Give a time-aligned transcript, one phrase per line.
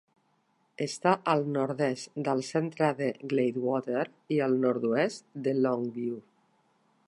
[0.85, 6.21] Està al nord-est del centre de Gladewater i al nord-oest de Longview.